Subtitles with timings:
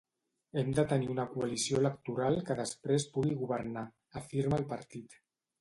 [0.61, 3.87] Hem de tenir una coalició electoral que després pugui governar,
[4.23, 5.19] afirma el partit.